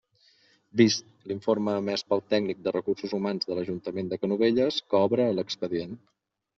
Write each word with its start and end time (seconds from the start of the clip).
Vist 0.79 1.29
l'informe 1.31 1.75
emès 1.83 2.05
pel 2.15 2.25
tècnic 2.35 2.65
de 2.69 2.75
recursos 2.79 3.15
humans 3.21 3.53
de 3.53 3.61
l'ajuntament 3.61 4.13
de 4.15 4.23
Canovelles 4.25 4.85
que 4.91 5.07
obra 5.07 5.33
a 5.33 5.41
l'expedient. 5.41 5.99